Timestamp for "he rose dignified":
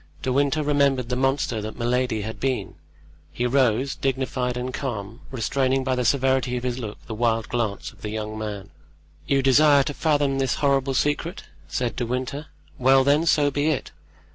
3.31-4.57